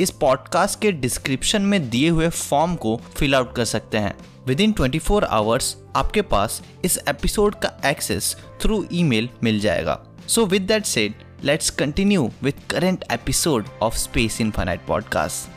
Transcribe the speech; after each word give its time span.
इस 0.00 0.10
पॉडकास्ट 0.10 0.80
के 0.80 0.92
डिस्क्रिप्शन 0.92 1.62
में 1.62 1.90
दिए 1.90 2.08
हुए 2.08 2.28
फॉर्म 2.28 2.74
को 2.74 2.96
फिल 2.96 3.34
आउट 3.34 3.54
कर 3.54 3.64
सकते 3.64 3.98
हैं। 3.98 4.16
With 4.46 4.60
in 4.60 4.72
twenty 4.72 4.98
four 4.98 5.24
hours 5.24 5.76
आपके 5.96 6.22
पास 6.22 6.62
इस 6.84 6.98
एपिसोड 7.08 7.54
का 7.54 7.80
एक्सेस 7.86 8.36
थ्रू 8.60 8.86
ईमेल 8.92 9.28
मिल 9.42 9.60
जाएगा। 9.60 10.06
So 10.28 10.46
with 10.46 10.62
that 10.62 10.84
said 10.84 11.14
let's 11.44 11.70
continue 11.70 12.30
with 12.42 12.54
current 12.70 13.04
episode 13.12 13.66
of 13.82 13.96
space 13.96 14.40
infinite 14.40 14.86
podcast 14.86 15.50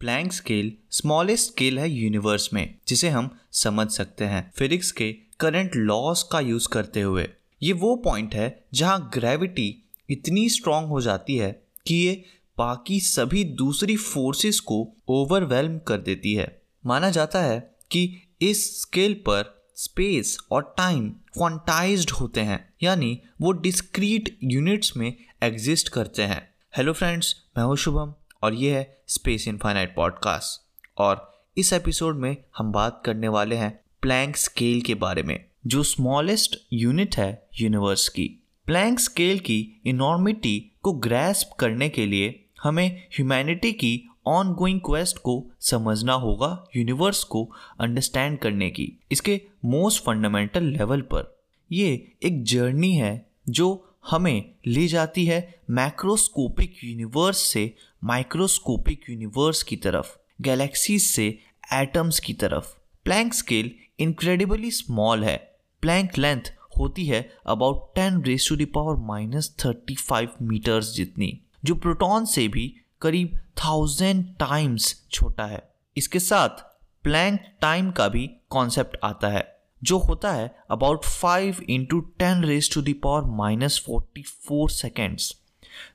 Planck 0.00 0.32
scale 0.32 0.72
smallest 0.90 1.50
scale 1.52 1.78
है 1.78 1.90
यूनिवर्स 1.90 2.52
में, 2.52 2.74
जिसे 2.88 3.08
हम 3.08 3.38
समझ 3.52 3.90
सकते 3.90 4.24
हैं। 4.24 4.52
फिजिक्स 4.56 4.92
के 4.92 5.12
करंट 5.12 5.76
लॉस 5.76 6.22
का 6.22 6.40
यूज़ 6.40 6.68
करते 6.68 7.00
हुए। 7.00 7.28
ये 7.62 7.72
वो 7.72 7.96
पॉइंट 7.96 8.34
है 8.34 8.64
जहाँ 8.74 9.10
ग्रेविटी 9.14 9.84
इतनी 10.10 10.48
स्ट्रांग 10.48 10.86
हो 10.86 11.00
जाती 11.00 11.36
है 11.36 11.50
कि 11.86 11.94
ये 11.94 12.24
बाकी 12.58 13.00
सभी 13.00 13.44
दूसरी 13.44 13.96
फोर्सेस 13.96 14.60
को 14.60 14.94
ओवरवेलम 15.08 15.78
कर 15.78 15.98
देती 15.98 16.34
है। 16.34 16.62
माना 16.86 17.10
जाता 17.10 17.42
है 17.42 17.58
कि 17.90 18.22
इस 18.40 18.82
स्केल 18.82 19.14
पर 19.14 19.66
स्पेस 19.76 20.38
और 20.50 20.74
टाइम 20.78 21.10
क्वांटाइज्ड 21.10 22.10
होते 22.10 22.40
हैं, 22.40 22.74
यानी 22.82 23.20
वो 23.40 23.52
डिस्क्रीट 23.52 24.38
यूनिट्स 24.44 24.96
में 24.96 25.16
एग्जिस्ट 25.42 25.88
करते 25.88 26.22
हैं। 26.22 26.48
हेलो 26.76 26.92
फ्रेंड्स 26.92 27.34
मैं 27.58 27.64
हूँ 27.64 27.76
शुभम 27.76 28.14
और 28.42 28.54
ये 28.54 28.74
है 28.74 29.02
स्पेस 29.08 29.48
इनफाइनाइट 29.48 29.94
पॉडकास्ट 29.96 30.60
और 30.98 31.44
इस 31.56 31.72
एपिसोड 31.72 32.16
में 32.16 32.36
हम 32.58 32.72
बात 32.72 33.02
करने 33.06 33.28
वाले 33.28 33.56
हैं 33.56 33.80
प्लैंक 34.02 34.36
स्केल 34.36 34.80
के 34.80 34.94
बारे 34.94 35.22
में। 35.22 35.47
जो 35.66 35.82
स्मॉलेस्ट 35.82 36.56
यूनिट 36.72 37.16
है 37.16 37.46
यूनिवर्स 37.60 38.08
की। 38.08 38.28
प्लैंक 38.66 39.00
स्केल 39.00 39.38
की 39.38 39.80
इनॉर्मिटी 39.86 40.72
को 40.82 40.92
ग्रेस्प 40.92 41.56
करने 41.58 41.88
के 41.88 42.06
लिए 42.06 42.44
हमें 42.62 42.88
ह्यूमैनिटी 43.14 43.72
की 43.72 44.04
ऑन 44.26 44.52
गोइंग 44.52 44.80
क्वेस्ट 44.80 45.18
को 45.18 45.50
समझना 45.60 46.12
होगा 46.12 46.66
यूनिवर्स 46.76 47.24
को 47.24 47.44
अंडरस्टैंड 47.80 48.38
करने 48.38 48.70
की, 48.70 48.92
इसके 49.12 49.40
मोस्ट 49.64 50.04
फंडामेंटल 50.04 50.64
लेवल 50.64 51.00
पर। 51.00 51.36
ये 51.72 52.12
एक 52.22 52.42
जर्नी 52.44 52.92
है 52.94 53.26
जो 53.48 53.84
हमें 54.10 54.54
ले 54.66 54.86
जाती 54.86 55.24
है 55.26 55.60
मैक्रोस्कोपिक 55.70 56.76
यूनिवर्स 56.84 57.38
से 57.38 57.74
माइक्रोस्कोपिक 58.04 59.10
यूनिवर्स 59.10 59.62
की 59.62 59.76
तरफ़ 59.76 60.16
गैलेक्सीज 60.42 61.02
से 61.02 61.38
एटम्स 61.74 62.20
की 62.20 62.32
तरफ़। 62.32 62.77
प्लैंक 63.08 63.34
स्केल 63.34 63.70
इनक्रेडिबली 64.00 64.70
स्मॉल 64.70 65.22
है। 65.24 65.36
प्लैंक 65.82 66.16
लेंथ 66.18 66.50
होती 66.78 67.06
है 67.06 67.20
about 67.46 67.94
ten 67.94 68.20
raise 68.22 68.48
to 68.48 68.56
the power 68.56 68.96
minus 69.06 69.48
thirty 69.64 69.94
five 69.96 70.32
metres 70.42 70.92
जितनी, 70.94 71.40
जो 71.64 71.74
प्रोटॉन 71.74 72.24
से 72.24 72.46
भी 72.48 72.66
करीब 73.02 73.38
थाउज़ेंड 73.64 74.24
टाइम्स 74.40 74.94
छोटा 75.12 75.46
है। 75.46 75.62
इसके 75.96 76.18
साथ 76.18 76.62
प्लैंक 77.04 77.40
टाइम 77.62 77.90
का 77.90 78.08
भी 78.08 78.28
कॉन्सेप्ट 78.50 78.98
आता 79.04 79.28
है, 79.28 79.46
जो 79.82 79.98
होता 79.98 80.32
है 80.32 80.54
about 80.70 81.04
five 81.04 81.64
into 81.70 82.00
ten 82.18 82.44
raise 82.44 82.70
to 82.74 82.82
the power 82.82 83.34
minus 83.36 83.82
forty 83.86 84.22
four 84.22 84.70
seconds 84.70 85.34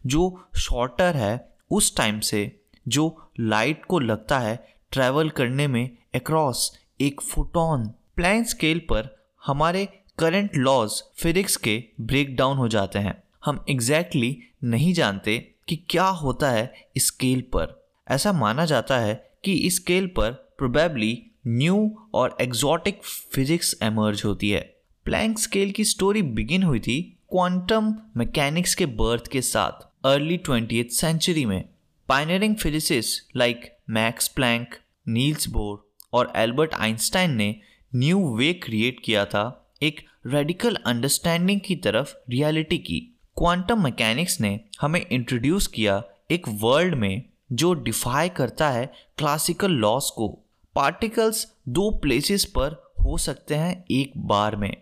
जो 0.06 0.48
शॉर्टर 0.58 1.18
है 1.18 1.36
उस 1.72 1.96
टाइम 1.98 2.20
से, 2.20 2.52
जो 2.88 3.32
लाइट 3.40 3.86
को 3.86 4.00
लगता 4.00 4.40
है 4.40 4.64
ट्रैवल 4.92 5.30
करने 5.30 5.68
में 5.68 5.90
अक्रॉस 6.16 6.72
एक 7.04 7.22
फोटोन 7.22 7.88
प्लैंक 7.88 8.48
स्केल 8.48 8.80
पर 8.80 9.26
हमारे 9.46 9.86
करंट 10.20 10.56
लॉज 10.56 11.04
फिजिक्स 11.18 11.56
के 11.56 11.84
ब्रेक 12.02 12.36
डाउन 12.36 12.58
हो 12.58 12.68
जाते 12.68 13.00
हैं। 13.00 13.24
हम 13.46 13.66
एग्जैक्टली 13.70 14.32
exactly 14.32 14.64
नहीं 14.64 14.94
जानते 14.94 15.56
कि 15.68 15.76
क्या 15.76 16.04
होता 16.04 16.52
है 16.52 16.74
स्केल 16.98 17.42
पर। 17.42 17.88
ऐसा 18.08 18.34
माना 18.34 18.66
जाता 18.66 19.00
है 19.00 19.32
कि 19.44 19.70
स्केल 19.72 20.08
पर 20.08 20.32
प्रोबेबली 20.32 21.24
न्यू 21.48 22.08
और 22.14 22.38
एग्जॉटिक 22.42 23.04
फिजिक्स 23.04 23.76
एमर्ज 23.82 24.22
होती 24.26 24.50
है। 24.50 24.76
प्लैंक 25.06 25.40
स्केल 25.40 25.72
की 25.72 25.84
स्टोरी 25.84 26.22
बिगिन 26.22 26.64
हुई 26.64 26.80
थी 26.80 27.18
क्वांटम 27.30 27.96
मैकेनिक्स 28.18 28.76
के 28.76 28.86
बर्थ 28.86 29.28
के 29.28 29.42
साथ 29.42 30.06
अर्ली 30.06 30.38
ट्वेंटी 30.38 30.84
सेंचुरी 30.84 31.46
में। 31.46 31.70
Pioneering 32.08 32.56
physicist 32.56 33.38
like 33.38 33.78
Max 33.90 34.28
Planck 34.28 34.76
Niels 35.08 35.50
Bohr 35.50 35.83
और 36.14 36.32
एल्बर्ट 36.36 36.74
आइंस्टाइन 36.74 37.36
ने 37.36 37.56
न्यू 37.96 38.36
वे 38.36 38.54
क्रिएट 38.54 39.00
किया 39.06 39.26
था 39.26 39.72
एक 39.82 40.02
रेडिकल 40.28 40.76
अंडरस्टैंडिंग 40.76 41.62
की 41.62 41.76
तरफ़ 41.76 42.14
रियलिटी 42.30 42.78
की। 42.78 43.00
क्वांटम 43.38 43.84
मैकेनिक्स 43.84 44.42
ने 44.42 44.60
हमें 44.82 45.06
इंट्रोड्यूस 45.06 45.68
किया 45.68 46.04
एक 46.32 46.48
वर्ल्ड 46.50 46.96
में 46.96 47.24
जो 47.52 47.74
डिफाई 47.74 48.30
करता 48.30 48.70
है 48.70 48.86
क्लासिकल 49.18 49.72
लॉस 49.72 50.10
को। 50.10 50.28
पार्टिकल्स 50.76 51.46
दो 51.70 51.90
प्लेसेस 51.92 52.46
पर 52.46 52.94
हो 53.06 53.18
सकते 53.18 53.56
हैं 53.56 53.84
एक 53.92 54.12
बार 54.18 54.56
में 54.56 54.76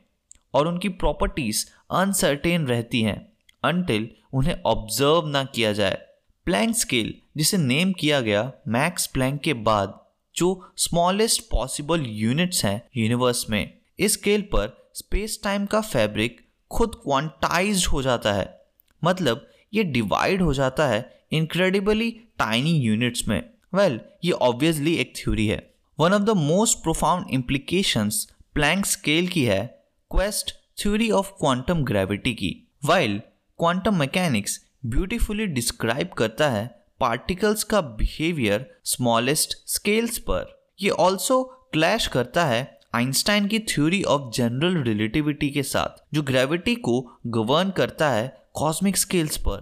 और 0.53 0.67
उनकी 0.67 0.89
प्रॉपर्टीज़ 0.89 1.65
अनसर्टेन 1.91 2.65
रहती 2.65 3.01
हैं 3.01 3.31
अनटिल 3.63 4.09
उन्हें 4.33 4.55
ऑब्ज़र्व 4.65 5.27
ना 5.27 5.43
किया 5.43 5.73
जाए। 5.73 5.97
प्लैंक 6.45 6.75
स्केल 6.75 7.13
जिसे 7.37 7.57
नेम 7.57 7.91
किया 7.93 8.21
गया 8.21 8.51
मैक्स 8.67 9.07
प्लैंक 9.07 9.41
के 9.41 9.53
बाद 9.53 9.99
जो 10.35 10.73
स्मॉलेस्ट 10.77 11.41
पॉसिबल 11.51 12.05
यूनिट्स 12.07 12.65
हैं 12.65 12.81
यूनिवर्स 12.97 13.49
में 13.49 13.77
इस 13.99 14.13
स्केल 14.13 14.41
पर 14.41 14.91
स्पेस 14.93 15.39
टाइम 15.43 15.65
का 15.65 15.81
फैब्रिक 15.81 16.41
खुद 16.71 16.95
क्वांटाइज 16.95 17.85
हो 17.91 18.01
जाता 18.01 18.33
है। 18.33 18.61
मतलब 19.03 19.47
ये 19.73 19.83
डिवाइड 19.83 20.41
हो 20.41 20.53
जाता 20.53 20.87
है 20.87 21.23
इनक्रेडिबली 21.31 22.11
टाइनी 22.11 22.71
यूनिट्स 22.71 23.27
में। 23.27 23.49
वेल 23.73 23.91
well, 23.91 24.09
ये 24.25 24.31
ऑब्वियसली 24.31 24.95
एक 24.95 25.13
थ्योरी 25.15 25.47
है। 25.47 25.73
One 25.99 26.13
of 26.13 26.21
the 26.21 26.29
most 26.29 26.77
profound 26.77 27.25
implications 27.31 28.33
Planck 28.53 28.85
scale 28.85 29.27
की 29.27 29.45
है 29.45 29.83
quest 30.11 30.51
theory 30.51 31.11
of 31.11 31.31
quantum 31.31 31.83
gravity 31.83 32.33
की। 32.33 32.67
While 32.85 33.19
quantum 33.59 33.99
mechanics 33.99 34.65
beautifully 34.85 35.45
describe 35.45 36.07
करता 36.07 36.49
है 36.49 36.80
पार्टिकल्स 37.01 37.63
का 37.63 37.81
बिहेवियर 37.81 38.65
स्मॉलेस्ट 38.85 39.53
स्केल्स 39.67 40.17
पर। 40.17 40.73
ये 40.81 40.89
ऑल्सो 40.89 41.43
क्लैश 41.73 42.07
करता 42.07 42.45
है 42.45 42.79
आइंस्टाइन 42.95 43.47
की 43.47 43.59
थ्योरी 43.59 44.01
ऑफ़ 44.03 44.31
जनरल 44.33 44.81
रिलेटिविटी 44.83 45.49
के 45.49 45.63
साथ, 45.63 46.03
जो 46.13 46.21
ग्रेविटी 46.21 46.75
को 46.75 47.01
गवर्न 47.27 47.69
करता 47.69 48.09
है 48.09 48.27
कॉस्मिक 48.53 48.97
स्केल्स 48.97 49.37
पर। 49.37 49.61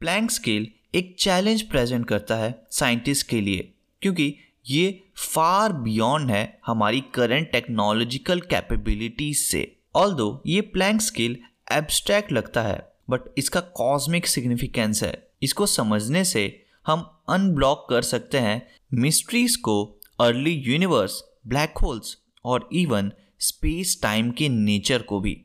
प्लैंक 0.00 0.30
स्केल 0.30 0.68
एक 0.94 1.14
चैलेंज 1.18 1.62
प्रेजेंट 1.62 2.06
करता 2.08 2.36
है 2.36 2.54
साइंटिस्ट 2.70 3.28
के 3.28 3.40
लिए, 3.40 3.72
क्योंकि 4.02 4.34
ये 4.66 5.02
फार 5.16 5.72
बियॉन्ड 5.72 6.30
है 6.30 6.60
हमारी 6.66 7.00
करंट 7.14 7.50
टेक्नोलॉजिकल 7.52 8.40
कैपेबिलिटीज 8.40 9.36
से। 9.38 9.60
ऑल 9.94 10.12
दो 10.12 10.30
ये 10.46 10.60
प्लैंक 10.60 11.00
स्केल 11.00 11.36
एब्स्ट्रैक्ट 11.72 12.32
लगता 12.32 12.62
है 12.62 12.80
बट 13.10 13.20
इसका 13.38 13.60
कॉस्मिक 13.60 14.26
सिग्निफिकेंस 14.26 15.02
है। 15.02 15.12
इसको 15.42 15.66
समझने 15.66 16.24
से 16.24 16.44
हम 16.88 17.00
अनब्लॉक 17.28 17.86
कर 17.90 18.02
सकते 18.02 18.38
हैं 18.38 18.62
मिस्ट्रीज 18.94 19.56
को 19.56 19.82
अर्ली 20.20 20.52
यूनिवर्स 20.66 21.20
ब्लैक 21.46 21.78
होल्स 21.78 22.16
और 22.44 22.68
इवन 22.72 23.10
स्पेस 23.40 23.98
टाइम 24.02 24.30
के 24.30 24.48
नेचर 24.48 25.02
को 25.02 25.20
भी। 25.20 25.36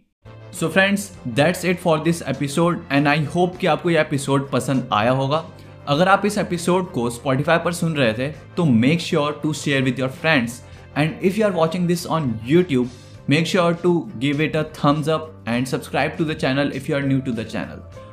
So 0.59 0.67
friends 0.67 1.11
that's 1.27 1.65
it 1.65 1.79
for 1.79 1.99
this 1.99 2.21
episode 2.21 2.85
and 2.91 3.07
I 3.07 3.23
hope 3.25 3.57
कि 3.57 3.67
आपको 3.67 3.89
यह 3.89 4.01
एपिसोड 4.01 4.49
पसंद 4.51 4.89
आया 4.93 5.11
होगा। 5.11 5.43
अगर 5.87 6.07
आप 6.07 6.25
इस 6.25 6.37
एपिसोड 6.37 6.91
को 6.91 7.09
स्पॉटिफाई 7.09 7.57
पर 7.57 7.73
सुन 7.73 7.95
रहे 7.95 8.13
थे 8.13 8.31
तो 8.57 8.65
make 8.65 9.01
sure 9.01 9.39
to 9.43 9.53
share 9.53 9.81
with 9.81 9.99
your 9.99 10.09
friends 10.09 10.61
and 10.97 11.19
if 11.23 11.39
you 11.39 11.45
are 11.45 11.51
watching 11.51 11.87
this 11.87 12.05
on 12.07 12.33
YouTube 12.45 12.89
make 13.29 13.47
sure 13.47 13.73
to 13.73 13.99
give 14.17 14.41
it 14.41 14.55
a 14.55 14.63
thumbs 14.63 15.09
up 15.09 15.45
and 15.47 15.67
subscribe 15.67 16.11
to 16.11 16.25
the 16.25 16.33
channel 16.33 16.71
if 16.75 16.91
you 16.91 16.95
are 16.97 17.05
new 17.05 17.19
to 17.19 17.31
the 17.31 17.43
channel 17.43 18.12